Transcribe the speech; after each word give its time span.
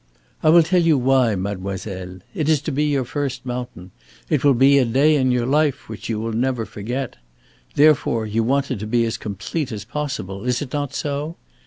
"I 0.41 0.49
will 0.49 0.63
tell 0.63 0.81
you 0.81 0.97
why, 0.97 1.35
mademoiselle. 1.35 2.21
It 2.33 2.49
is 2.49 2.59
to 2.63 2.71
be 2.71 2.85
your 2.85 3.05
first 3.05 3.45
mountain. 3.45 3.91
It 4.31 4.43
will 4.43 4.55
be 4.55 4.79
a 4.79 4.83
day 4.83 5.15
in 5.15 5.31
your 5.31 5.45
life 5.45 5.87
which 5.87 6.09
you 6.09 6.19
will 6.19 6.33
never 6.33 6.65
forget. 6.65 7.17
Therefore 7.75 8.25
you 8.25 8.41
want 8.43 8.71
it 8.71 8.79
to 8.79 8.87
be 8.87 9.05
as 9.05 9.17
complete 9.17 9.71
as 9.71 9.85
possible 9.85 10.43
is 10.43 10.59
it 10.59 10.73
not 10.73 10.95
so? 10.95 11.35